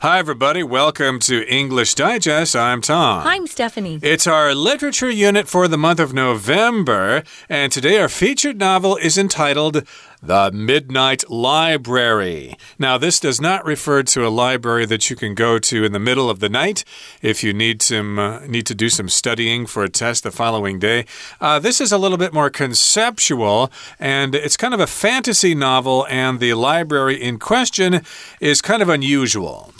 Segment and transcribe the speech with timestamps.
[0.00, 0.62] Hi, everybody.
[0.62, 2.54] Welcome to English Digest.
[2.54, 3.26] I'm Tom.
[3.26, 3.98] I'm Stephanie.
[4.00, 9.18] It's our literature unit for the month of November, and today our featured novel is
[9.18, 9.84] entitled
[10.22, 12.56] The Midnight Library.
[12.78, 15.98] Now, this does not refer to a library that you can go to in the
[15.98, 16.84] middle of the night
[17.20, 20.78] if you need some uh, need to do some studying for a test the following
[20.78, 21.06] day.
[21.40, 26.06] Uh, this is a little bit more conceptual, and it's kind of a fantasy novel,
[26.08, 28.02] and the library in question
[28.38, 29.72] is kind of unusual.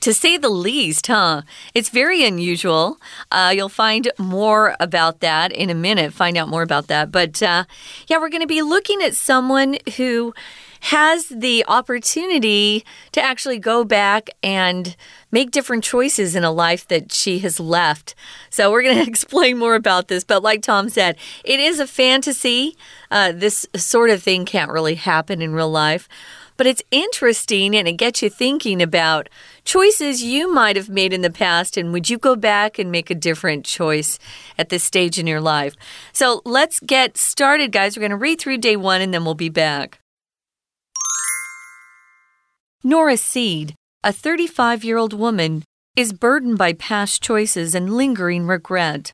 [0.00, 1.42] To say the least, huh?
[1.74, 2.98] It's very unusual.
[3.32, 7.10] Uh, you'll find more about that in a minute, find out more about that.
[7.10, 7.64] But uh,
[8.06, 10.34] yeah, we're going to be looking at someone who
[10.80, 14.96] has the opportunity to actually go back and
[15.30, 18.14] make different choices in a life that she has left.
[18.50, 20.24] So, we're going to explain more about this.
[20.24, 22.76] But, like Tom said, it is a fantasy.
[23.10, 26.08] Uh, this sort of thing can't really happen in real life.
[26.58, 29.28] But it's interesting and it gets you thinking about
[29.64, 33.10] choices you might have made in the past and would you go back and make
[33.10, 34.18] a different choice
[34.58, 35.76] at this stage in your life?
[36.12, 37.96] So let's get started, guys.
[37.96, 40.00] We're going to read through day one and then we'll be back.
[42.82, 45.62] Nora Seed, a 35 year old woman,
[45.94, 49.12] is burdened by past choices and lingering regret.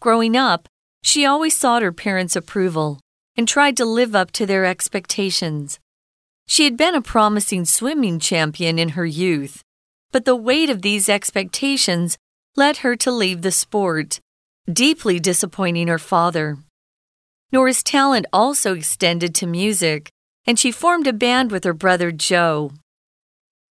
[0.00, 0.68] Growing up,
[1.02, 3.00] she always sought her parents' approval
[3.38, 5.78] and tried to live up to their expectations.
[6.46, 9.62] She had been a promising swimming champion in her youth,
[10.12, 12.16] but the weight of these expectations
[12.56, 14.20] led her to leave the sport,
[14.72, 16.58] deeply disappointing her father.
[17.52, 20.10] Nora's talent also extended to music,
[20.46, 22.72] and she formed a band with her brother Joe.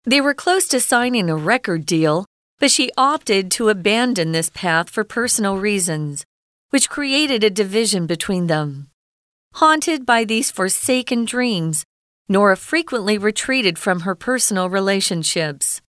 [0.05, 2.25] They were close to signing a record deal,
[2.59, 6.25] but she opted to abandon this path for personal reasons,
[6.69, 8.89] which created a division between them.
[9.55, 11.83] Haunted by these forsaken dreams,
[12.31, 15.81] Nora frequently retreated from her personal relationships.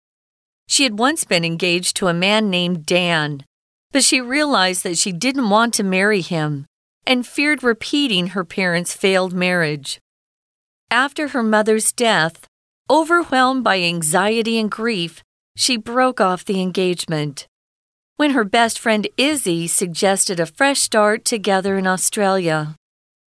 [0.67, 3.45] She had once been engaged to a man named Dan,
[3.91, 6.65] but she realized that she didn't want to marry him
[7.05, 9.99] and feared repeating her parents' failed marriage.
[10.89, 12.47] After her mother's death,
[12.89, 15.21] overwhelmed by anxiety and grief,
[15.55, 17.47] she broke off the engagement.
[18.17, 22.75] When her best friend Izzy suggested a fresh start together in Australia,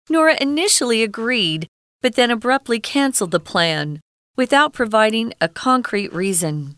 [0.08, 1.66] Nora initially agreed
[2.02, 4.00] but then abruptly canceled the plan
[4.36, 6.76] without providing a concrete reason.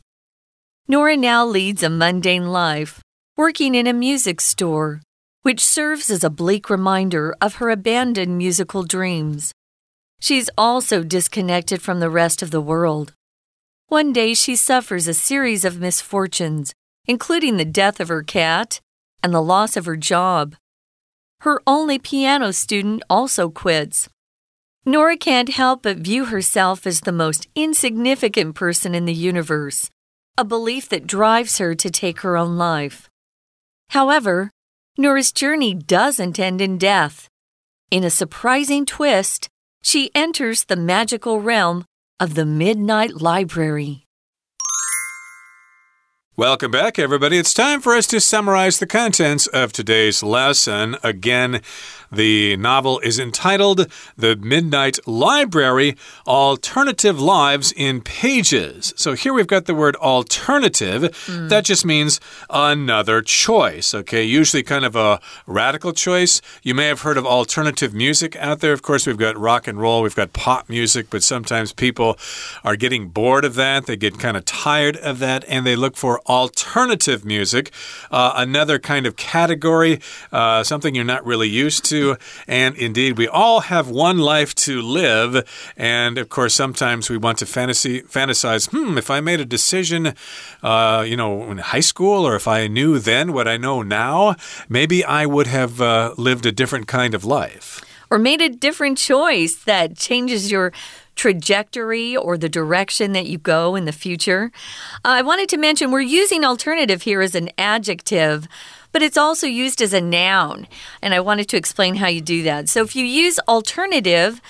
[0.88, 3.00] Nora now leads a mundane life,
[3.36, 5.00] working in a music store,
[5.42, 9.52] which serves as a bleak reminder of her abandoned musical dreams.
[10.20, 13.12] She's also disconnected from the rest of the world.
[13.88, 16.72] One day she suffers a series of misfortunes,
[17.06, 18.80] including the death of her cat
[19.22, 20.56] and the loss of her job.
[21.40, 24.08] Her only piano student also quits,
[24.84, 29.88] Nora can't help but view herself as the most insignificant person in the universe,
[30.36, 33.08] a belief that drives her to take her own life.
[33.90, 34.50] However,
[34.98, 37.28] Nora's journey doesn't end in death.
[37.92, 39.48] In a surprising twist,
[39.84, 41.84] she enters the magical realm
[42.18, 44.04] of the Midnight Library.
[46.34, 47.36] Welcome back, everybody.
[47.36, 50.96] It's time for us to summarize the contents of today's lesson.
[51.02, 51.60] Again,
[52.10, 55.94] the novel is entitled The Midnight Library
[56.26, 58.94] Alternative Lives in Pages.
[58.96, 61.02] So here we've got the word alternative.
[61.02, 61.50] Mm.
[61.50, 64.24] That just means another choice, okay?
[64.24, 66.40] Usually kind of a radical choice.
[66.62, 68.72] You may have heard of alternative music out there.
[68.72, 72.18] Of course, we've got rock and roll, we've got pop music, but sometimes people
[72.64, 73.84] are getting bored of that.
[73.84, 77.70] They get kind of tired of that and they look for alternative music,
[78.10, 80.00] uh, another kind of category,
[80.32, 82.16] uh, something you're not really used to.
[82.46, 85.46] And indeed, we all have one life to live.
[85.76, 90.14] And of course, sometimes we want to fantasy, fantasize hmm, if I made a decision,
[90.62, 94.36] uh, you know, in high school, or if I knew then what I know now,
[94.68, 97.80] maybe I would have uh, lived a different kind of life.
[98.10, 100.72] Or made a different choice that changes your
[101.14, 104.50] trajectory or the direction that you go in the future.
[105.04, 108.48] Uh, I wanted to mention we're using alternative here as an adjective
[108.92, 110.68] but it's also used as a noun.
[111.00, 112.68] And I wanted to explain how you do that.
[112.68, 114.40] So if you use alternative,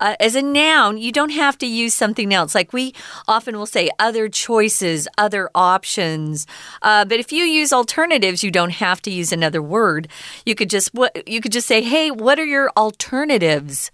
[0.00, 2.54] uh, as a noun, you don't have to use something else.
[2.54, 2.94] Like we
[3.26, 6.46] often will say other choices, other options.
[6.82, 10.08] Uh, but if you use alternatives, you don't have to use another word.
[10.46, 10.90] You could just
[11.26, 13.90] you could just say, "Hey, what are your alternatives?"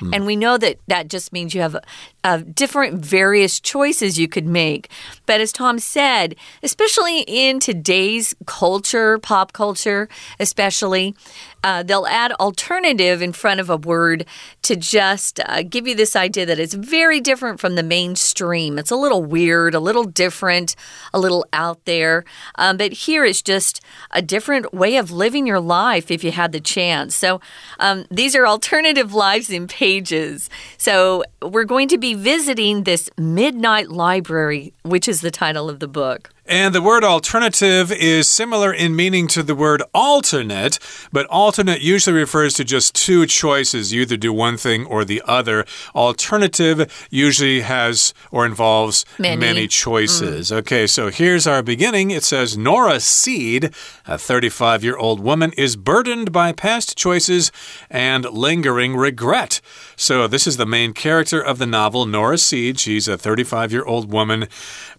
[0.00, 1.76] And we know that that just means you have
[2.24, 4.90] uh, different various choices you could make.
[5.26, 10.08] But as Tom said, especially in today's culture, pop culture,
[10.40, 11.14] especially,
[11.62, 14.24] uh, they'll add alternative in front of a word
[14.62, 18.78] to just uh, give you this idea that it's very different from the mainstream.
[18.78, 20.76] It's a little weird, a little different,
[21.12, 22.24] a little out there.
[22.56, 23.80] Um, but here it's just
[24.10, 27.14] a different way of living your life if you had the chance.
[27.14, 27.40] So
[27.78, 30.48] um, these are alternative lives in pages.
[30.76, 35.88] So we're going to be visiting this Midnight Library, which is the title of the
[35.88, 36.30] book.
[36.50, 40.78] And the word alternative is similar in meaning to the word alternate,
[41.12, 43.92] but alternate usually refers to just two choices.
[43.92, 45.66] You either do one thing or the other.
[45.94, 50.50] Alternative usually has or involves many, many choices.
[50.50, 50.56] Mm.
[50.60, 52.10] Okay, so here's our beginning.
[52.10, 53.70] It says Nora Seed,
[54.06, 57.52] a 35 year old woman, is burdened by past choices
[57.90, 59.60] and lingering regret.
[60.00, 62.78] So this is the main character of the novel, Nora Seed.
[62.78, 64.46] She's a 35 year old woman,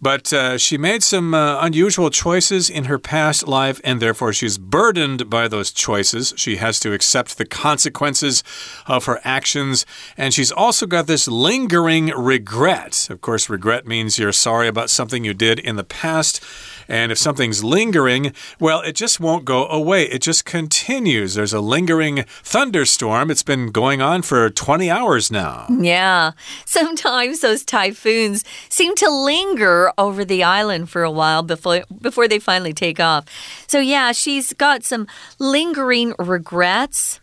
[0.02, 4.58] but uh, she made some uh, unusual choices in her past life, and therefore she's
[4.58, 6.34] burdened by those choices.
[6.36, 8.44] She has to accept the consequences
[8.88, 9.86] of her actions,
[10.18, 13.08] and she's also got this lingering regret.
[13.10, 16.44] Of course, regret means you're sorry about something you did in the past.
[16.90, 20.06] And if something's lingering, well, it just won't go away.
[20.06, 21.36] It just continues.
[21.36, 23.30] There's a lingering thunderstorm.
[23.30, 25.68] It's been going on for 20 hours now.
[25.70, 26.32] Yeah.
[26.66, 32.40] Sometimes those typhoons seem to linger over the island for a while before before they
[32.40, 33.26] finally take off.
[33.68, 35.06] So yeah, she's got some
[35.38, 37.20] lingering regrets.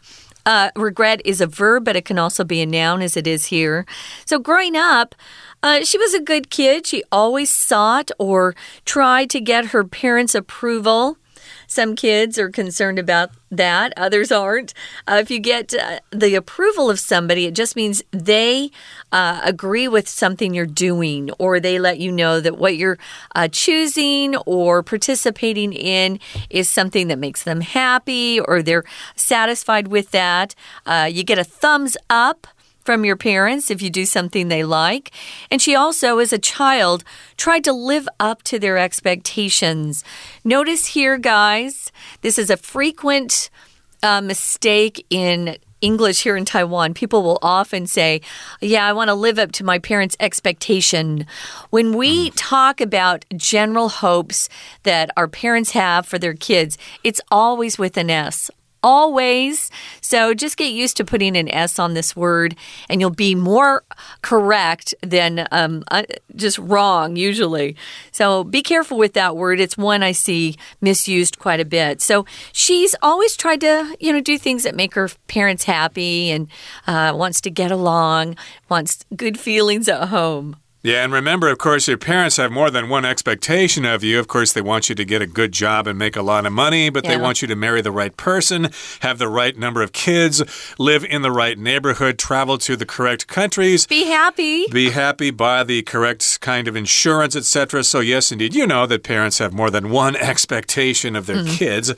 [0.46, 3.46] Uh, regret is a verb, but it can also be a noun, as it is
[3.46, 3.84] here.
[4.26, 5.16] So, growing up,
[5.62, 6.86] uh, she was a good kid.
[6.86, 8.54] She always sought or
[8.84, 11.18] tried to get her parents' approval.
[11.68, 14.72] Some kids are concerned about that, others aren't.
[15.06, 18.70] Uh, if you get uh, the approval of somebody, it just means they
[19.10, 22.98] uh, agree with something you're doing, or they let you know that what you're
[23.34, 26.20] uh, choosing or participating in
[26.50, 28.84] is something that makes them happy, or they're
[29.16, 30.54] satisfied with that.
[30.84, 32.46] Uh, you get a thumbs up
[32.86, 35.10] from your parents if you do something they like.
[35.50, 37.04] And she also, as a child,
[37.36, 40.04] tried to live up to their expectations.
[40.44, 41.92] Notice here, guys,
[42.22, 43.50] this is a frequent
[44.02, 48.22] uh, mistake in English here in Taiwan, people will often say,
[48.60, 51.26] Yeah, I want to live up to my parents' expectation.
[51.70, 52.32] When we mm.
[52.34, 54.48] talk about general hopes
[54.84, 58.50] that our parents have for their kids, it's always with an S
[58.86, 59.68] always.
[60.00, 62.54] So just get used to putting an S on this word,
[62.88, 63.82] and you'll be more
[64.22, 66.04] correct than um, uh,
[66.36, 67.74] just wrong, usually.
[68.12, 69.58] So be careful with that word.
[69.58, 72.00] It's one I see misused quite a bit.
[72.00, 76.46] So she's always tried to, you know, do things that make her parents happy and
[76.86, 78.36] uh, wants to get along,
[78.68, 80.56] wants good feelings at home.
[80.86, 84.20] Yeah, and remember, of course, your parents have more than one expectation of you.
[84.20, 86.52] Of course, they want you to get a good job and make a lot of
[86.52, 87.10] money, but yeah.
[87.10, 88.68] they want you to marry the right person,
[89.00, 90.44] have the right number of kids,
[90.78, 93.84] live in the right neighborhood, travel to the correct countries.
[93.88, 94.68] Be happy.
[94.68, 97.82] Be happy, buy the correct kind of insurance, etc.
[97.82, 101.58] So, yes, indeed, you know that parents have more than one expectation of their mm.
[101.58, 101.92] kids.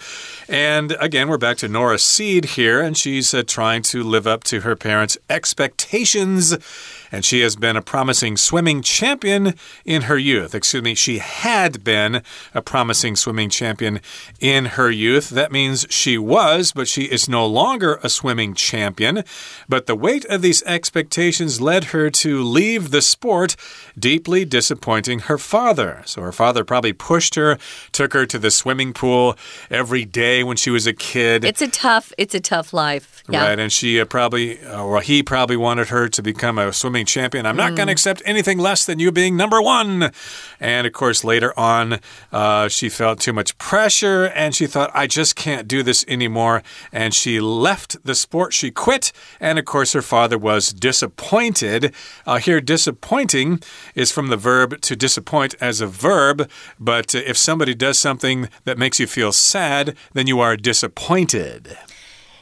[0.48, 4.44] And again, we're back to Nora Seed here, and she's uh, trying to live up
[4.44, 6.56] to her parents' expectations
[7.10, 10.54] and she has been a promising swimming champion in her youth.
[10.54, 12.22] Excuse me, she had been
[12.54, 14.00] a promising swimming champion
[14.40, 15.30] in her youth.
[15.30, 19.24] That means she was, but she is no longer a swimming champion.
[19.68, 23.56] But the weight of these expectations led her to leave the sport,
[23.98, 26.02] deeply disappointing her father.
[26.06, 27.58] So her father probably pushed her,
[27.92, 29.36] took her to the swimming pool
[29.70, 31.44] every day when she was a kid.
[31.44, 33.22] It's a tough, it's a tough life.
[33.28, 33.48] Yeah.
[33.48, 36.97] Right, and she uh, probably, uh, or he probably wanted her to become a swimming
[37.06, 37.46] champion.
[37.46, 37.76] I'm not mm.
[37.76, 40.12] going to accept anything less than you being number one.
[40.60, 42.00] And of course, later on,
[42.32, 46.62] uh, she felt too much pressure and she thought, I just can't do this anymore.
[46.92, 48.52] And she left the sport.
[48.52, 49.12] She quit.
[49.40, 51.94] And of course, her father was disappointed.
[52.26, 53.60] Uh, here, disappointing
[53.94, 56.48] is from the verb to disappoint as a verb.
[56.78, 61.76] But if somebody does something that makes you feel sad, then you are disappointed.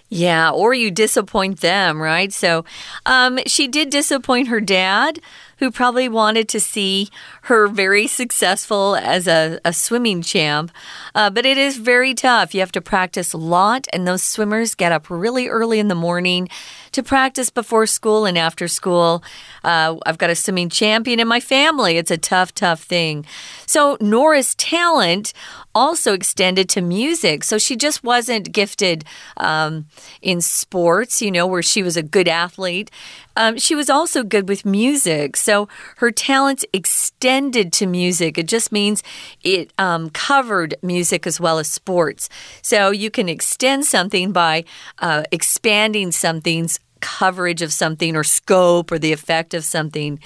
[0.09, 2.33] Yeah, or you disappoint them, right?
[2.33, 2.65] So
[3.07, 5.21] um, she did disappoint her dad
[5.59, 7.09] who probably wanted to see
[7.43, 10.71] her very successful as a, a swimming champ.
[11.15, 12.55] Uh, but it is very tough.
[12.55, 15.95] You have to practice a lot, and those swimmers get up really early in the
[15.95, 16.49] morning
[16.93, 19.25] to practice before school and after school.
[19.65, 21.97] Uh, I've got a swimming champion in my family.
[21.97, 23.25] It's a tough, tough thing.
[23.65, 25.33] So, Nora's talent
[25.77, 27.45] also extended to music.
[27.45, 29.05] So she just wasn't gifted
[29.37, 29.87] um,
[30.23, 32.91] in sports, you know, where she was a good athlete.
[33.37, 35.37] Um, she was also good with music.
[35.37, 35.69] So
[35.99, 38.39] her talents extended to music.
[38.39, 39.03] It just means
[39.45, 42.31] it um, covered music as well as sports.
[42.63, 44.65] So you can extend something by
[45.01, 50.19] uh, expanding something's coverage of something or scope or the effect of something.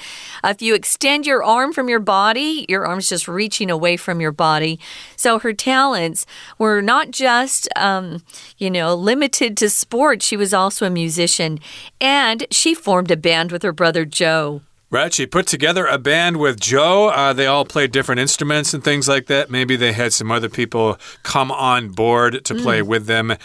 [0.45, 4.33] If you extend your arm from your body, your arm's just reaching away from your
[4.33, 4.79] body.
[5.17, 6.27] So her talents
[6.59, 8.23] were not just, um,
[8.59, 10.27] you know, limited to sports.
[10.27, 11.59] She was also a musician
[12.01, 14.63] and she formed a band with her brother Joe.
[14.93, 17.11] Right, she put together a band with Joe.
[17.11, 19.49] Uh, they all played different instruments and things like that.
[19.49, 22.89] Maybe they had some other people come on board to play mm.
[22.89, 23.37] with them.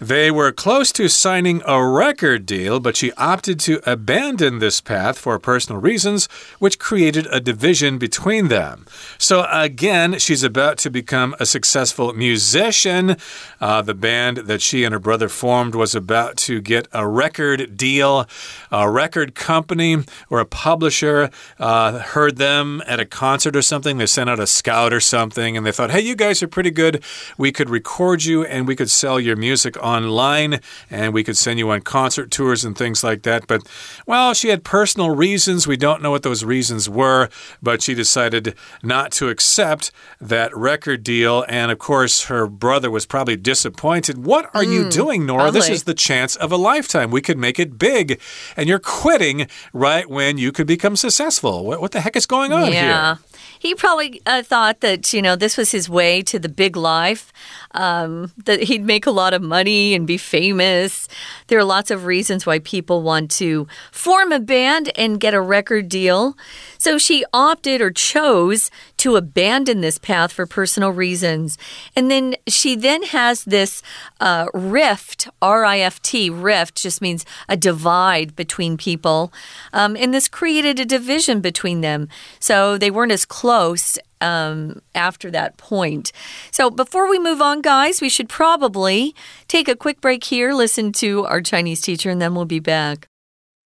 [0.00, 5.18] They were close to signing a record deal, but she opted to abandon this path
[5.18, 8.84] for personal reasons, which created a division between them.
[9.16, 13.16] So, again, she's about to become a successful musician.
[13.58, 17.76] Uh, the band that she and her brother formed was about to get a record
[17.76, 18.28] deal.
[18.70, 23.96] A record company or a publisher uh, heard them at a concert or something.
[23.96, 26.70] They sent out a scout or something, and they thought, hey, you guys are pretty
[26.70, 27.02] good.
[27.38, 31.58] We could record you and we could sell your music online and we could send
[31.58, 33.46] you on concert tours and things like that.
[33.46, 33.62] But,
[34.06, 35.66] well, she had personal reasons.
[35.66, 37.28] We don't know what those reasons were,
[37.62, 41.44] but she decided not to accept that record deal.
[41.48, 44.24] And of course, her brother was probably disappointed.
[44.24, 45.44] What are mm, you doing, Nora?
[45.44, 45.60] Probably.
[45.60, 47.10] This is the chance of a lifetime.
[47.10, 48.20] We could make it big.
[48.56, 51.64] And you're quitting right when you could become successful.
[51.64, 53.16] What, what the heck is going on yeah.
[53.16, 53.18] here?
[53.58, 57.32] He probably uh, thought that, you know, this was his way to the big life
[57.72, 61.08] um, that he'd make a lot of money and be famous.
[61.48, 65.40] There are lots of reasons why people want to form a band and get a
[65.40, 66.36] record deal.
[66.78, 71.57] So she opted or chose to abandon this path for personal reasons.
[71.95, 73.81] And then she then has this
[74.19, 79.31] uh, rift, R I F T, rift just means a divide between people.
[79.73, 82.07] Um, and this created a division between them.
[82.39, 86.11] So they weren't as close um, after that point.
[86.51, 89.15] So before we move on, guys, we should probably
[89.47, 93.07] take a quick break here, listen to our Chinese teacher, and then we'll be back.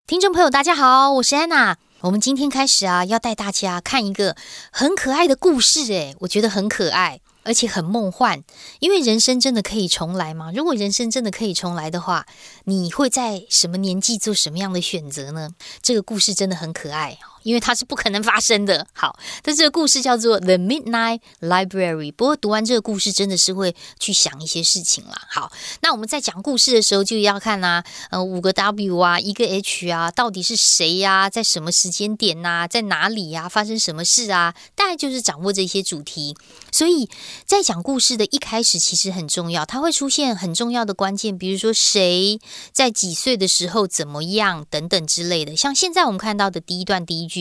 [0.06, 1.76] 听众朋友，大家好，我是安娜。
[2.05, 4.35] 我们今天开始啊，要带大家看一个
[4.69, 7.19] 很可爱的故事，诶，我觉得很可爱。
[7.43, 8.43] 而且很梦幻，
[8.79, 10.51] 因为人生真的可以重来吗？
[10.51, 12.25] 如果人生真的可以重来的话，
[12.63, 15.51] 你会在什么年纪做什么样的选择呢？
[15.79, 17.19] 这个故事真的很可爱。
[17.45, 18.87] 因为它是不可能发生的。
[18.91, 22.11] 好，但这个故事叫做《The Midnight Library》。
[22.11, 25.21] 不过读完这个故事，真的是会去想一些事情啦。
[25.29, 31.29] 好，那我们在讲故事的时候，就要看啊，呃，五个 W 啊，一个 H 啊，到底是谁呀？
[31.29, 32.67] 在什么时间点呐？
[32.67, 33.47] 在哪里呀？
[33.47, 34.55] 发生什么事啊？
[34.73, 36.35] 大概就是掌握这些主题。
[36.71, 37.07] 所以
[37.45, 42.39] 在讲故事的一开始，其实很重要，它会出现很重要的关键，比如说谁
[42.71, 45.55] 在几岁的时候怎么样等等之类的。
[45.55, 47.34] 像现在我们看到的第一段第一句。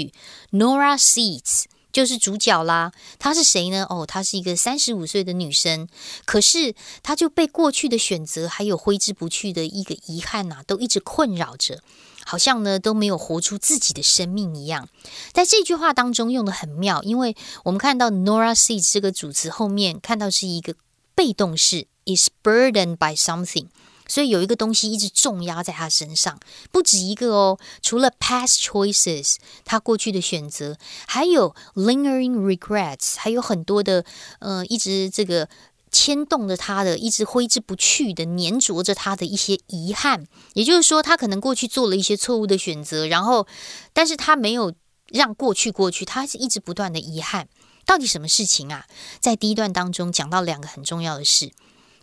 [0.52, 2.92] Nora Seeds 就是主角啦。
[3.18, 3.86] 她是谁呢？
[3.88, 5.86] 哦，她是一个三十五岁的女生。
[6.24, 11.80] 可是她就被过去的选择还有挥之不去的一个遗憾呐，都一直困扰着，
[12.24, 14.88] 好像呢都没有活出自己的生命一样。
[15.32, 20.74] 在这句话当中用的很妙，因为我们看到 Nora Seeds 这个主词后面看到是一个
[21.14, 23.68] 被动式，is burdened by something。
[24.06, 26.38] 所以有一个东西一直重压在他身上，
[26.70, 27.58] 不止一个哦。
[27.82, 34.04] 除了 past choices，他过去的选择，还有 lingering regrets，还有很多的
[34.40, 35.48] 呃，一直这个
[35.90, 40.26] 牵动着他的，一直挥之不去的，粘着着他的一些遗憾。
[40.54, 43.46] 也就是说，他可能过去做了一些错误的选择，然后，
[43.92, 44.74] 但是他没有
[45.08, 47.48] 让过去过去，他是一直不断的遗憾。
[47.86, 48.86] 到底什么事情啊？
[49.20, 51.52] 在第一段当中讲到两个很重要的事。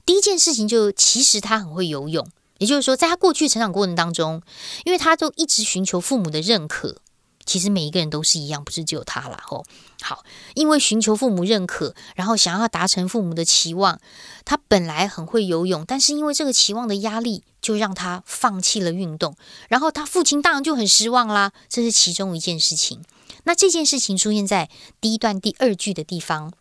[0.06, 2.28] 第一件事情就，其实他很会游泳，
[2.58, 4.42] 也就是说，在他过去成长过程当中，
[4.86, 6.98] 因为他都一直寻求父母的认可。
[7.44, 9.40] 其实每一个人都是一样，不是只有他啦。
[9.44, 9.66] 吼。
[10.02, 14.00] 好，因为寻求父母认可，然后想要达成父母的期望，
[14.46, 19.36] 他本来很会游泳，但是因为这个期望的压力，就让他放弃了运动。
[19.70, 23.04] 然后他父亲当然就很失望啦，这是其中一件事情。
[23.44, 24.70] 那这件事情出现在
[25.02, 26.54] 第一段第二句的地方。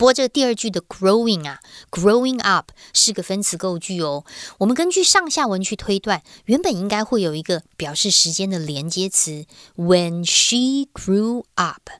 [0.00, 4.24] 不过这个第二句的 growing 啊，growing up 是个分词构句哦。
[4.56, 9.44] 我们根据上下文去推断，原本应该会有一个表示时间的连接词。
[9.76, 11.90] When she grew up，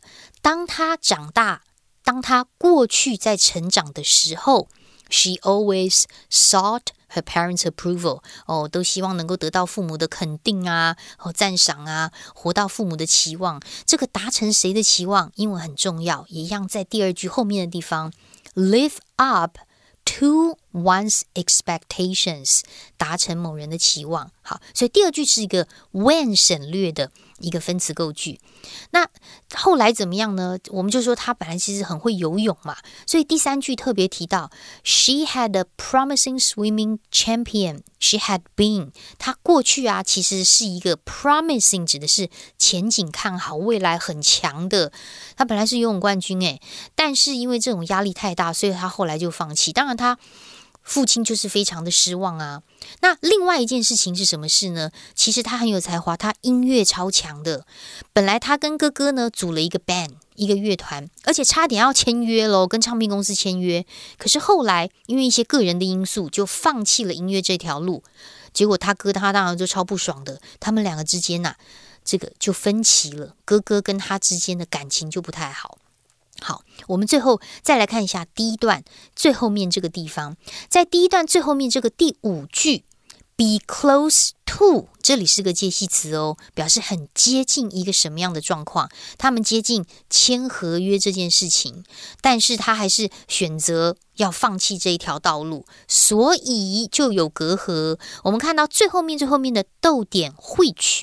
[0.40, 1.60] 当她长大，
[2.02, 4.68] 当她过去在成长的时候
[5.10, 6.86] ，she always sought。
[7.12, 13.60] Her parents' approval，哦，都希望能够得到父母的肯定啊，和赞赏啊，活到父母的期望。
[13.84, 15.32] 这个达成谁的期望？
[15.34, 18.12] 英文很重要，一样在第二句后面的地方。
[18.54, 19.58] live up
[20.04, 22.62] to one's expectations，
[22.96, 24.32] 达成某人的期望。
[24.42, 27.12] 好，所以第二句是一个 when 省略的。
[27.40, 28.40] 一个分词构句，
[28.90, 29.08] 那
[29.54, 30.58] 后来怎么样呢？
[30.68, 34.50] 我们就说他本来其实很会游泳嘛，所以第三句特别提到
[34.84, 37.80] ，She had a promising swimming champion.
[37.98, 44.92] She had been，她过去啊其实是一个 promising，指的是前景看好、未来很强的。
[45.36, 46.60] 她本来是游泳冠军诶，
[46.94, 49.72] 但是因为这种压力太大，所以她后来就放弃。
[49.72, 50.18] 当然她。
[50.90, 52.64] 父亲就是非常的失望啊。
[53.00, 54.90] 那另外一件事情是什么事呢？
[55.14, 57.64] 其实他很有才华，他音乐超强的。
[58.12, 63.86] 本来他跟哥哥呢组了一个 band，一个乐团，而且差点要签约喽，跟唱片公司签约。
[64.18, 68.02] 可是后来因为一些个人的因素，就放弃了音乐这条路。
[68.52, 71.54] 结果他哥他当然就超不爽的，他们两个之间呐，
[72.04, 73.36] 这个就分歧了。
[73.44, 75.78] 哥哥跟他之间的感情就不太好。
[76.40, 78.82] 好，我们最后再来看一下第一段
[79.14, 80.36] 最后面这个地方，
[80.68, 82.84] 在第一段最后面这个第五句
[83.36, 88.90] ，be close to，这里是个介系词哦，表示很接近一个什么样的状况？
[89.18, 91.84] 他们接近签合约这件事情，
[92.20, 97.98] 但是他还是选择要放弃这一条道路，所以就有隔阂。
[98.24, 101.02] 我们看到最后面最后面的逗点 which。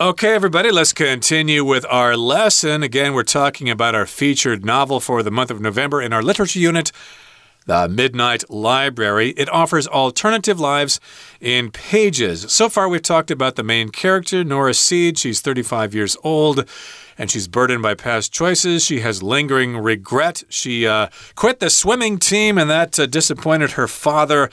[0.00, 2.84] Okay, everybody, let's continue with our lesson.
[2.84, 6.60] Again, we're talking about our featured novel for the month of November in our literature
[6.60, 6.92] unit.
[7.66, 9.30] The Midnight Library.
[9.30, 11.00] It offers alternative lives
[11.40, 12.42] in pages.
[12.52, 15.18] So far, we've talked about the main character, Nora Seed.
[15.18, 16.64] She's 35 years old
[17.18, 18.84] and she's burdened by past choices.
[18.84, 20.44] She has lingering regret.
[20.48, 24.48] She uh, quit the swimming team, and that uh, disappointed her father.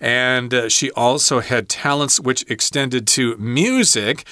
[0.00, 4.26] And uh, she also had talents which extended to music.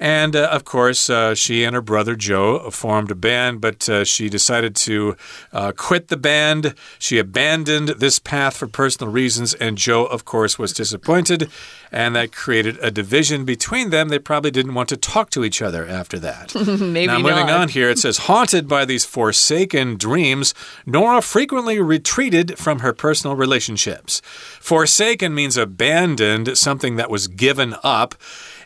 [0.00, 4.02] And uh, of course, uh, she and her brother Joe formed a band, but uh,
[4.04, 5.14] she decided to
[5.52, 6.74] uh, quit the band.
[6.98, 11.50] She abandoned this path for personal reasons, and Joe, of course, was disappointed,
[11.92, 14.08] and that created a division between them.
[14.08, 16.54] They probably didn't want to talk to each other after that.
[16.80, 17.60] Maybe now, moving not.
[17.60, 20.54] on here, it says, haunted by these forsaken dreams,
[20.86, 24.20] Nora frequently retreated from her personal relationships.
[24.60, 28.14] Forsaken means abandoned, something that was given up.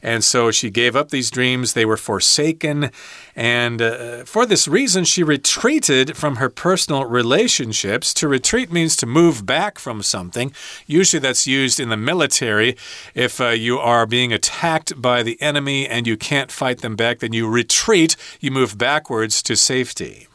[0.04, 1.72] And so she gave up these dreams.
[1.72, 2.90] They were forsaken.
[3.34, 8.12] And uh, for this reason, she retreated from her personal relationships.
[8.14, 10.52] To retreat means to move back from something.
[10.86, 12.76] Usually that's used in the military.
[13.14, 17.20] If uh, you are being attacked by the enemy and you can't fight them back,
[17.20, 20.26] then you retreat, you move backwards to safety.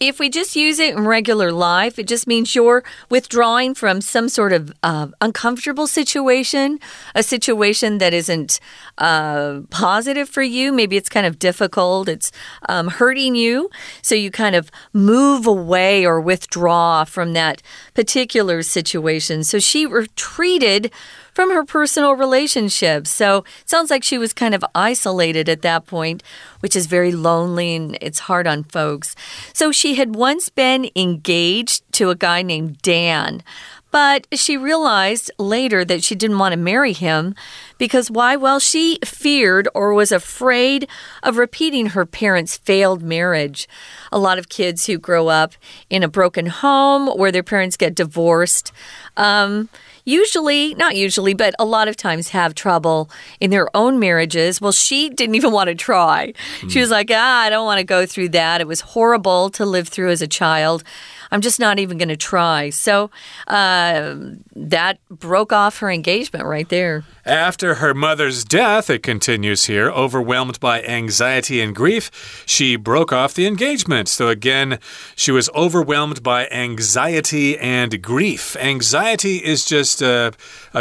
[0.00, 4.28] If we just use it in regular life, it just means you're withdrawing from some
[4.28, 6.78] sort of uh, uncomfortable situation,
[7.16, 8.60] a situation that isn't
[8.98, 10.72] uh, positive for you.
[10.72, 12.30] Maybe it's kind of difficult, it's
[12.68, 13.70] um, hurting you.
[14.00, 17.60] So you kind of move away or withdraw from that
[17.94, 19.42] particular situation.
[19.42, 20.92] So she retreated
[21.38, 23.10] from her personal relationships.
[23.10, 26.24] So it sounds like she was kind of isolated at that point,
[26.58, 29.14] which is very lonely and it's hard on folks.
[29.52, 33.44] So she had once been engaged to a guy named Dan.
[33.92, 37.36] But she realized later that she didn't want to marry him
[37.78, 38.34] because why?
[38.34, 40.88] Well, she feared or was afraid
[41.22, 43.68] of repeating her parents' failed marriage.
[44.10, 45.54] A lot of kids who grow up
[45.88, 48.72] in a broken home where their parents get divorced.
[49.16, 49.68] Um,
[50.08, 54.60] usually, not usually, but a lot of times have trouble in their own marriages.
[54.60, 56.32] Well, she didn't even want to try.
[56.60, 56.70] Mm.
[56.70, 56.80] She hmm.
[56.80, 58.60] was like, ah, I don't want to go through that.
[58.60, 60.82] It was horrible to live through as a child.
[61.30, 62.70] I'm just not even going to try.
[62.70, 63.10] So
[63.46, 64.16] uh,
[64.56, 67.04] that broke off her engagement right there.
[67.24, 72.10] After her mother's death, it continues here, overwhelmed by anxiety and grief,
[72.46, 74.08] she broke off the engagement.
[74.08, 74.78] So again,
[75.14, 78.56] she was overwhelmed by anxiety and grief.
[78.56, 80.30] Anxiety is just uh,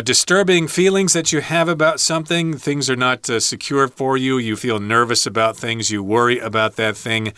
[0.04, 2.58] disturbing feelings that you have about something.
[2.58, 4.38] Things are not uh, secure for you.
[4.38, 5.92] You feel nervous about things.
[5.92, 7.34] You worry about that thing.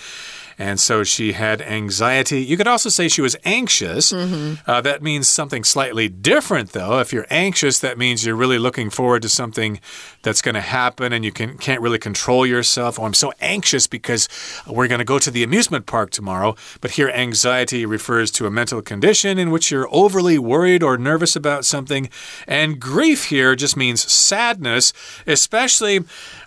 [0.60, 2.44] And so she had anxiety.
[2.44, 4.12] You could also say she was anxious.
[4.12, 4.58] Mm -hmm.
[4.68, 7.00] uh, that means something slightly different, though.
[7.00, 9.80] If you're anxious, that means you're really looking forward to something
[10.22, 13.00] that's going to happen and you can, can't really control yourself.
[13.00, 14.28] Oh, I'm so anxious because
[14.68, 16.56] we're going to go to the amusement park tomorrow.
[16.82, 21.36] But here, anxiety refers to a mental condition in which you're overly worried or nervous
[21.36, 22.10] about something.
[22.48, 24.94] And grief here just means sadness,
[25.26, 26.00] especially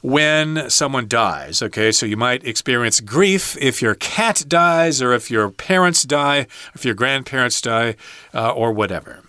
[0.02, 1.62] when someone dies.
[1.62, 6.48] Okay, so you might experience grief if your cat dies, or if your parents die,
[6.74, 7.94] if your grandparents die,
[8.34, 9.20] uh, or whatever.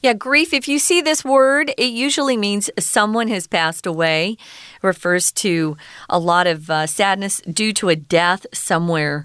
[0.00, 4.30] Yeah, grief, if you see this word, it usually means someone has passed away.
[4.82, 5.76] It refers to
[6.08, 9.24] a lot of uh, sadness due to a death somewhere.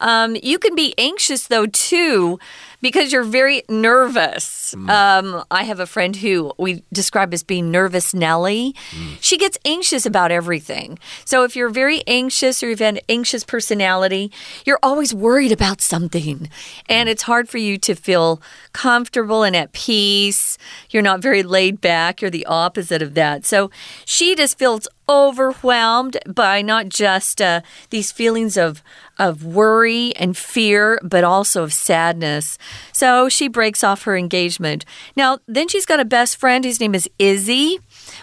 [0.00, 2.38] Um, you can be anxious, though, too,
[2.80, 4.74] because you're very nervous.
[4.76, 4.90] Mm.
[4.90, 8.74] Um, I have a friend who we describe as being nervous Nelly.
[8.90, 9.16] Mm.
[9.20, 10.98] She gets anxious about everything.
[11.24, 14.30] So if you're very anxious or you've had an anxious personality,
[14.64, 16.50] you're always worried about something.
[16.88, 17.12] And mm.
[17.12, 18.40] it's hard for you to feel
[18.72, 20.58] comfortable and at peace.
[20.90, 22.20] You're not very laid back.
[22.20, 23.44] You're the opposite of that.
[23.44, 23.70] So
[24.04, 28.82] she just feels overwhelmed by not just uh, these feelings of
[29.18, 32.58] of worry and fear, but also of sadness.
[32.92, 34.84] So she breaks off her engagement.
[35.16, 36.64] Now, then she's got a best friend.
[36.64, 37.78] His name is Izzy,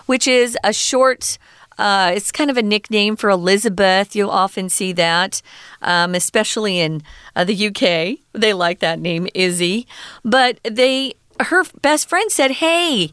[0.06, 1.38] which is a short.
[1.80, 4.16] Uh, it's kind of a nickname for Elizabeth.
[4.16, 5.42] You'll often see that,
[5.82, 7.02] um, especially in
[7.36, 8.20] uh, the UK.
[8.34, 9.88] They like that name, Izzy.
[10.24, 13.12] But they, her best friend said, "Hey."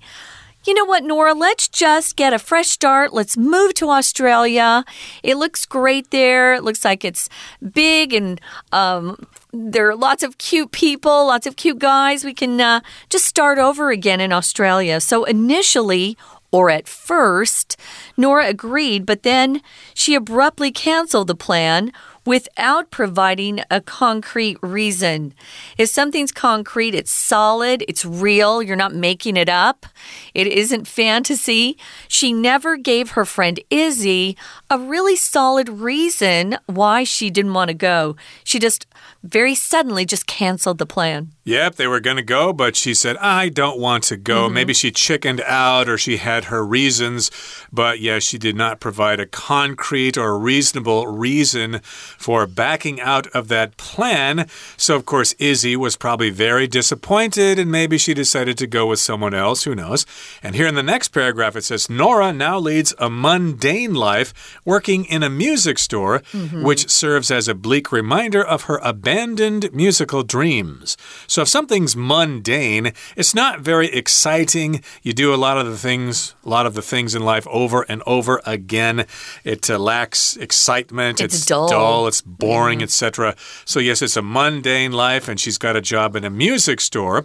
[0.65, 1.33] You know what, Nora?
[1.33, 3.15] Let's just get a fresh start.
[3.15, 4.85] Let's move to Australia.
[5.23, 6.53] It looks great there.
[6.53, 7.31] It looks like it's
[7.73, 8.39] big and
[8.71, 12.25] um, there are lots of cute people, lots of cute guys.
[12.25, 15.01] We can uh, just start over again in Australia.
[15.01, 16.19] So, initially,
[16.53, 17.77] or at first,
[18.17, 19.63] Nora agreed, but then
[19.95, 21.93] she abruptly canceled the plan
[22.25, 25.33] without providing a concrete reason.
[25.79, 29.87] If something's concrete, it's solid, it's real, you're not making it up,
[30.35, 31.77] it isn't fantasy.
[32.09, 34.37] She never gave her friend Izzy
[34.69, 38.17] a really solid reason why she didn't want to go.
[38.45, 38.87] She just
[39.23, 41.33] very suddenly just canceled the plan.
[41.45, 44.43] Yep, they were going to go, but she said, I don't want to go.
[44.43, 44.55] Mm -hmm.
[44.55, 47.31] Maybe she chickened out or she had her reasons,
[47.73, 51.81] but yeah, she did not provide a concrete or reasonable reason
[52.21, 54.47] for backing out of that plan.
[54.77, 58.99] So, of course, Izzy was probably very disappointed and maybe she decided to go with
[58.99, 59.65] someone else.
[59.65, 60.05] Who knows?
[60.43, 65.07] And here in the next paragraph, it says Nora now leads a mundane life working
[65.07, 66.63] in a music store, mm -hmm.
[66.63, 70.97] which serves as a bleak reminder of her abandoned musical dreams.
[71.27, 74.83] So if something's mundane, it's not very exciting.
[75.03, 77.85] You do a lot of the things, a lot of the things in life over
[77.89, 79.07] and over again.
[79.45, 81.21] It uh, lacks excitement.
[81.21, 81.69] It's, it's dull.
[81.69, 82.10] dull.
[82.11, 83.37] It's boring, etc.
[83.65, 87.25] So yes, it's a mundane life, and she's got a job in a music store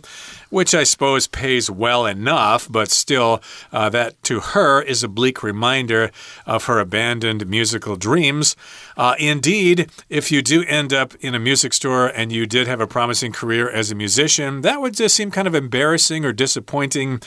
[0.56, 3.42] which I suppose pays well enough, but still,
[3.74, 6.12] uh, that to her is a bleak reminder
[6.46, 8.56] of her abandoned musical dreams.
[8.96, 12.80] Uh, indeed, if you do end up in a music store and you did have
[12.80, 17.22] a promising career as a musician, that would just seem kind of embarrassing or disappointing.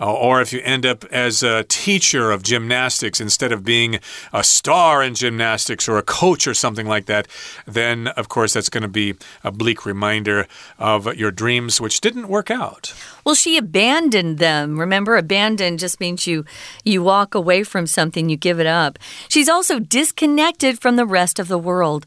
[0.00, 4.00] Uh, or if you end up as a teacher of gymnastics instead of being
[4.32, 7.28] a star in gymnastics or a coach or something like that,
[7.66, 10.46] then of course that's going to be a bleak reminder
[10.78, 12.94] of your dreams, which didn't work out.
[13.24, 14.80] Well, she abandoned them.
[14.80, 16.44] Remember, abandon just means you
[16.84, 18.98] you walk away from something, you give it up.
[19.28, 22.06] She's also disconnected from the rest of the world.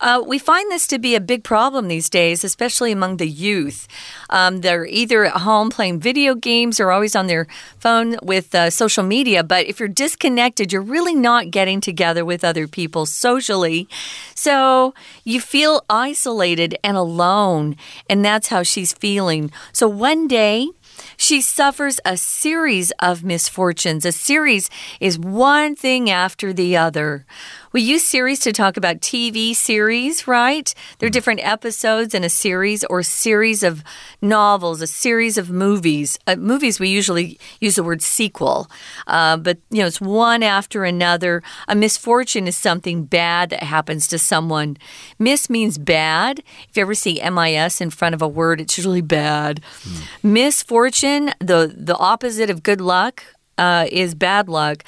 [0.00, 3.86] Uh, we find this to be a big problem these days, especially among the youth.
[4.30, 7.46] Um, they're either at home playing video games or always on their
[7.78, 9.44] phone with uh, social media.
[9.44, 13.88] But if you're disconnected, you're really not getting together with other people socially.
[14.34, 17.76] So you feel isolated and alone.
[18.08, 19.50] And that's how she's feeling.
[19.72, 20.68] So one day,
[21.16, 24.04] she suffers a series of misfortunes.
[24.04, 27.24] A series is one thing after the other.
[27.72, 30.74] We use series to talk about TV series, right?
[30.98, 33.84] There are different episodes in a series or series of
[34.20, 36.18] novels, a series of movies.
[36.26, 38.68] Uh, movies, we usually use the word sequel,
[39.06, 41.44] uh, but you know, it's one after another.
[41.68, 44.76] A misfortune is something bad that happens to someone.
[45.20, 46.40] Miss means bad.
[46.68, 49.60] If you ever see MIS in front of a word, it's usually bad.
[49.82, 50.02] Mm.
[50.24, 53.22] Misfortune, the the opposite of good luck
[53.60, 54.82] uh, is bad luck.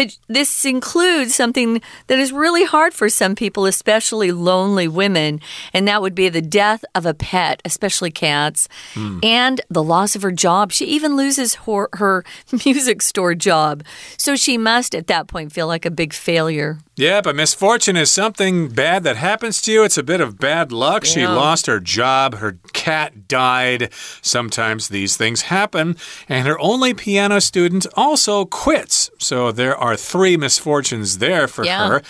[0.00, 5.42] But this includes something that is really hard for some people, especially lonely women,
[5.74, 9.22] and that would be the death of a pet, especially cats, mm.
[9.22, 10.72] and the loss of her job.
[10.72, 12.24] She even loses her, her
[12.64, 13.84] music store job.
[14.16, 16.78] So she must, at that point, feel like a big failure.
[17.00, 19.84] Yeah, but misfortune is something bad that happens to you.
[19.84, 21.06] It's a bit of bad luck.
[21.06, 23.90] She lost her job, her cat died.
[24.20, 25.96] Sometimes these things happen.
[26.28, 29.10] And her only piano student also quits.
[29.18, 31.88] So there are three misfortunes there for Yeah.
[31.88, 32.02] her.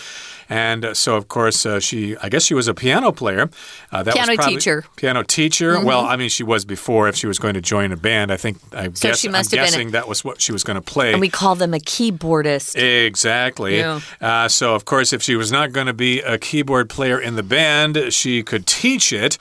[0.52, 3.48] And uh, so, of course, uh, she, I guess she was a piano player.
[3.92, 4.84] Uh, that Piano was probably- teacher.
[4.96, 5.80] Piano teacher.
[5.80, 8.32] Well, I mean, she was before if she was going to join a band.
[8.32, 10.40] I think, I So guess, she I'm must have been a- guessing that was what
[10.40, 11.12] she was going to play.
[11.12, 12.74] And we call them a keyboardist.
[12.76, 13.78] Exactly.
[13.78, 14.00] Yeah.
[14.20, 17.36] Uh, so, of course, if she was not going to be a keyboard player in
[17.36, 19.38] the band, she could teach it.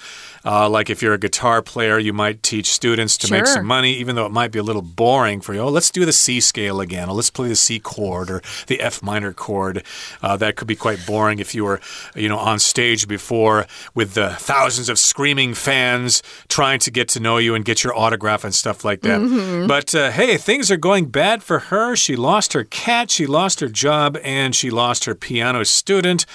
[0.49, 3.93] Uh, like if you're a guitar player, you might teach students to make some money,
[3.93, 5.59] even though it might be a little boring for you.
[5.59, 7.07] Oh, let's do the C scale again.
[7.07, 9.83] Or let's play the C chord or the F minor chord.
[10.23, 11.79] Uh, that could be quite boring if you were,
[12.15, 17.19] you know, on stage before with the thousands of screaming fans trying to get to
[17.19, 19.19] know you and get your autograph and stuff like that.
[19.67, 21.95] But uh, hey, things are going bad for her.
[21.95, 26.25] She lost her cat, she lost her job, and she lost her piano student.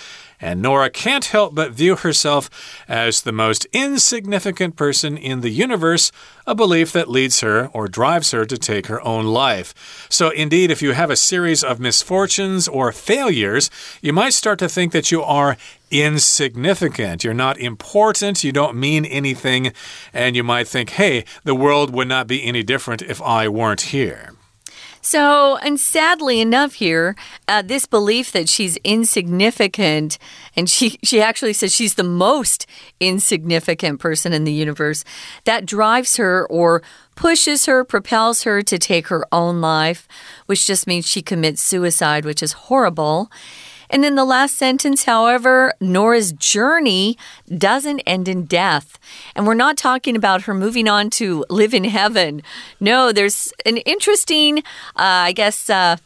[0.44, 2.50] And Nora can't help but view herself
[2.86, 6.12] as the most insignificant person in the universe,
[6.46, 10.06] a belief that leads her or drives her to take her own life.
[10.10, 13.70] So, indeed, if you have a series of misfortunes or failures,
[14.02, 15.56] you might start to think that you are
[15.90, 17.24] insignificant.
[17.24, 19.72] You're not important, you don't mean anything,
[20.12, 23.80] and you might think, hey, the world would not be any different if I weren't
[23.96, 24.34] here.
[25.04, 27.14] So, and sadly enough, here,
[27.46, 30.16] uh, this belief that she's insignificant,
[30.56, 32.66] and she, she actually says she's the most
[33.00, 35.04] insignificant person in the universe,
[35.44, 36.82] that drives her or
[37.16, 40.08] pushes her, propels her to take her own life,
[40.46, 43.30] which just means she commits suicide, which is horrible.
[43.90, 47.16] And in the last sentence, however, Nora's journey
[47.56, 48.98] doesn't end in death.
[49.34, 52.42] And we're not talking about her moving on to live in heaven.
[52.80, 54.62] No, there's an interesting, uh,
[55.28, 55.96] I guess, uh,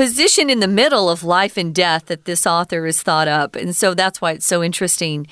[0.00, 3.54] position in the middle of life and death that this author has thought up.
[3.54, 5.26] And so that's why it's so interesting.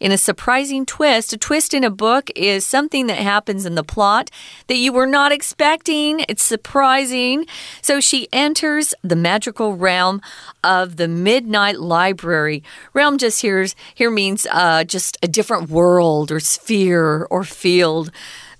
[0.00, 3.84] In a surprising twist, a twist in a book is something that happens in the
[3.84, 4.30] plot
[4.68, 6.24] that you were not expecting.
[6.26, 7.44] It's surprising.
[7.82, 10.22] So she enters the magical realm
[10.62, 12.62] of the Midnight Library.
[12.94, 18.10] Realm just here, here means uh, just a different world or sphere or field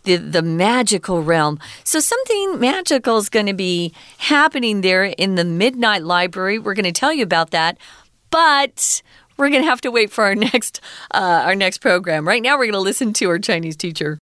[0.04, 1.60] the the magical realm.
[1.84, 3.94] So something magical is going to be
[4.30, 6.60] happening there in the Midnight Library.
[6.60, 7.78] We're going to tell you about that,
[8.30, 9.02] but
[9.38, 12.28] we're going to have to wait for our next uh, our next program.
[12.28, 14.18] Right now, we're going to listen to our Chinese teacher.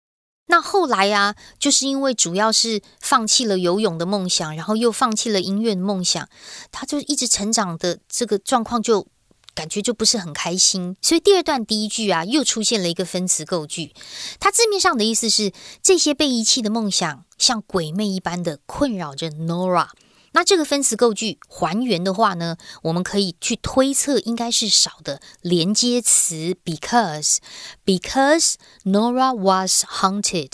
[0.47, 6.29] 那后来啊，就是因为主要是放弃了游泳的梦想，然后又放弃了音乐的梦想，
[6.71, 9.07] 他就一直成长的这个状况就
[9.58, 10.96] 感觉就不是很开心。
[11.02, 13.96] 所以第二段第一句啊，又出现了一个分词构句，
[14.40, 19.88] 它字面上的意思是这些被遗弃的梦想像鬼魅一般的困扰着 Nora。
[20.34, 27.38] 那这个分词构句还原的话呢，我们可以去推测应该是少的连接词 because
[27.84, 28.54] because
[28.86, 30.52] Nora was haunted。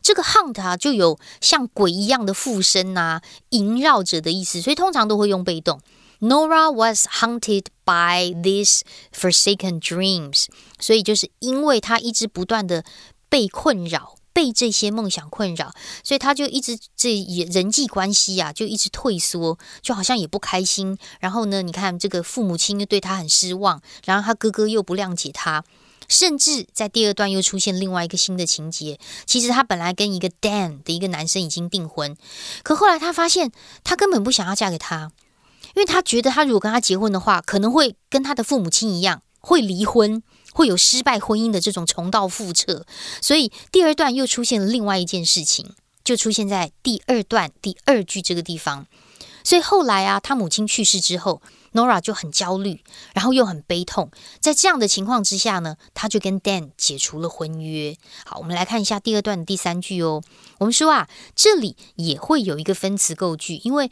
[0.00, 5.80] 这个 hunt 啊，就有像鬼一样的附身呐、萦绕着的意思，所以通常都会用被动。
[6.20, 8.80] Nora was haunted by these
[9.12, 10.46] forsaken dreams，
[10.78, 12.84] 所以就是因为她一直不断的
[13.28, 14.16] 被困扰。
[14.36, 15.72] 被这些梦想困扰，
[16.04, 20.98] 所以她就一直这也人际关系啊，就一直退缩，就好像也不开心。
[21.20, 25.64] 然后呢，你看这个父母亲又对她很失望，然后她哥哥又不谅解她，
[26.06, 29.00] 甚至在第二段又出现另外一个新的情节。
[29.24, 32.14] 其实她本来跟一个 Dan 的一个男生已经订婚，
[32.62, 33.50] 可后来她发现
[33.84, 35.12] 她根本不想要嫁给他，
[35.76, 40.20] 因为他觉得他如果跟他结婚的话，可能会跟他的父母亲一样会离婚。
[40.52, 42.86] 会有失败婚姻的这种重蹈覆辙，
[43.20, 48.86] 所以第二段又出现了另外一件事情，就出现在第二段第二句这个地方。
[49.44, 51.42] 所以后来啊，他母亲去世之后
[51.74, 54.10] ，Nora 就很焦虑，然后又很悲痛。
[54.40, 57.94] 在这样的情况之下呢，他就跟 Dan 解除了婚约。
[58.24, 60.22] 好，我们来看一下第二段的第三句哦。
[60.56, 63.90] 我们说啊，这里也会有一个分词构句，因为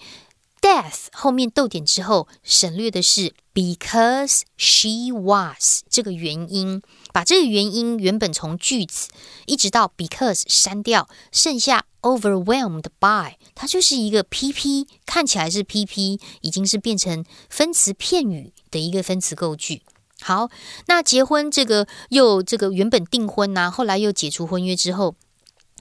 [0.64, 6.80] death 后面逗点之后省略的是 because she was 这个原因，
[7.12, 9.10] 把这个原因原本从句子
[9.44, 19.82] 一直到 because 删掉，剩下 overwhelmed by，它就是一个 PP，看起来是 PP，已经是变成分词片语的一个分词构句。
[20.22, 20.48] 好，
[20.86, 25.14] 那结婚这个又这个原本订婚呐、后来又解除婚约之后，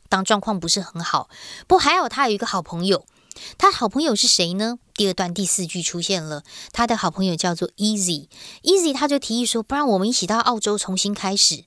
[0.09, 1.29] 当状况不是很好，
[1.67, 3.05] 不还好他有一个好朋友。
[3.57, 4.79] 他好朋友是谁呢？
[4.93, 8.27] 第二段第四句出现了，他的好朋友叫做 Easy。
[8.61, 11.65] Easy 他就提议说，不然我们一起到澳洲重新开始。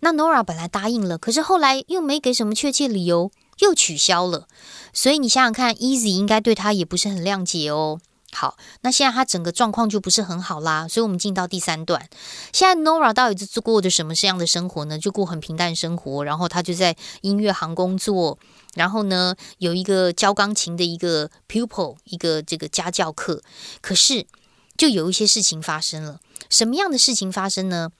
[0.00, 4.46] 那 Nora 本来答应了，可是后来又没给什么确切理由，又取消了。
[4.92, 7.98] 所以你想想看，Easy 应该对他也不是很谅解哦。
[8.32, 12.06] 好，那现在他整个状况就不是很好啦，所以我们进到第三段。
[12.52, 14.98] 现在 Nora 到底是过着什么这样的生活呢？
[14.98, 18.38] 就过很平淡生活，然后他就在音乐行工作，
[18.76, 23.42] 然后呢有一个教钢琴的一个 pupil，一个这个家教课。
[23.80, 24.24] 可是
[24.76, 27.90] 就有一些事情发生了，什么样的事情发生呢？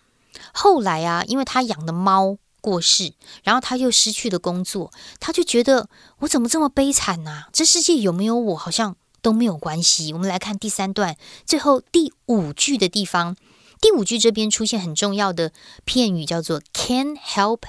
[0.53, 7.47] 后来啊，因为他养的猫过世，然后他又失去了工作，他就觉得我怎么这么悲惨呐？
[7.53, 8.95] 这世界有没有我，好像。
[9.23, 10.13] 都没有关系。
[10.13, 13.35] 我们来看第三段最后第五句的地方。
[13.81, 15.51] 第五句这边出现很重要的
[15.85, 17.63] 片语，叫做 “can help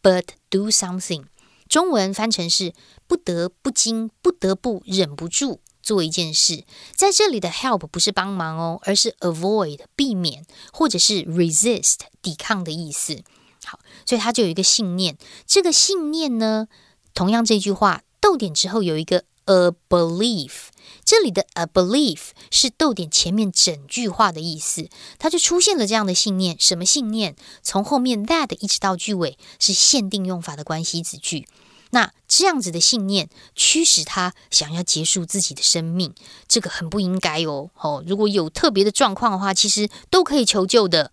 [0.00, 1.24] but do something”。
[1.70, 2.74] 中文翻成是
[3.06, 6.64] “不得不经，不得不忍不住做一件事”。
[6.96, 13.22] 在这里的 “help” 不是帮忙哦，而是 “avoid” 避免，或者是 “resist” 抵抗的意思。
[13.64, 15.16] 好，所以它就有一个信念。
[15.46, 16.66] 这个信念呢，
[17.14, 20.70] 同样这句话逗点之后有一个 “a belief”。
[21.04, 26.56] 这里的 a belief 是逗点前面整句话的意思，它就出现了这样的信念。
[26.58, 27.36] 什么信念？
[27.62, 31.46] 从后面 that 一直到句尾是限定用法的关系子句。
[31.90, 36.14] 那这样子的信念驱使他想要结束自己的生命，
[36.48, 37.70] 这个很不应该哦。
[37.76, 41.12] 哦，如果有特别的状况的话，其实都可以求救的。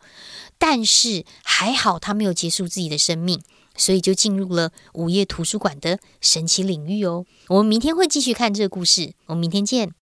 [0.58, 3.42] 但是还好他没有结束自己的生命。
[3.80, 7.28] 所以就进入了午夜图书馆的神奇领域哦。
[7.50, 9.97] 我们明天会继续看这个故事，我们明天见。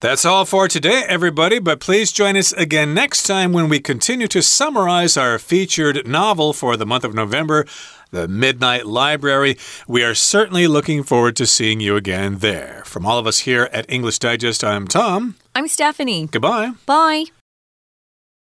[0.00, 4.28] That's all for today, everybody, but please join us again next time when we continue
[4.28, 7.66] to summarize our featured novel for the month of November,
[8.10, 9.58] The Midnight Library.
[9.86, 12.82] We are certainly looking forward to seeing you again there.
[12.86, 15.36] From all of us here at English Digest, I'm Tom.
[15.54, 16.28] I'm Stephanie.
[16.28, 16.72] Goodbye.
[16.86, 17.26] Bye.